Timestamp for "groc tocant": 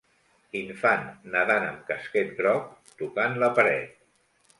2.39-3.37